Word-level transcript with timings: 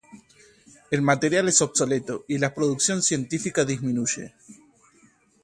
El 0.89 1.03
material 1.03 1.47
es 1.47 1.61
obsoleto 1.61 2.25
y 2.27 2.39
las 2.39 2.53
producción 2.53 3.03
científica 3.03 3.65
disminuye. 3.65 4.33